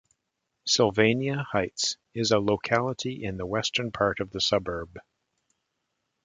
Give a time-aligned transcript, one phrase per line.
[0.65, 4.97] Sylvania Heights is a locality in the western part of the suburb.